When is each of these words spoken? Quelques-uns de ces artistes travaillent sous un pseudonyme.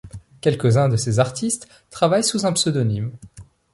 Quelques-uns 0.41 0.89
de 0.89 0.95
ces 0.97 1.19
artistes 1.19 1.67
travaillent 1.91 2.23
sous 2.23 2.47
un 2.47 2.53
pseudonyme. 2.53 3.11